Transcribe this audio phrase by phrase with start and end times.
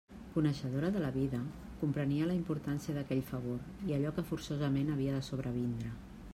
[0.35, 1.41] Coneixedora de la vida,
[1.81, 5.97] comprenia la importància d'aquell favor i allò que forçosament havia de sobrevindre.